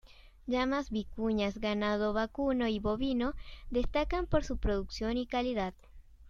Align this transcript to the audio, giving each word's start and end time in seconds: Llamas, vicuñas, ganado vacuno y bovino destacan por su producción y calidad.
Llamas, 0.47 0.89
vicuñas, 0.89 1.59
ganado 1.59 2.11
vacuno 2.11 2.65
y 2.67 2.79
bovino 2.79 3.35
destacan 3.69 4.25
por 4.25 4.43
su 4.43 4.57
producción 4.57 5.15
y 5.15 5.27
calidad. 5.27 5.75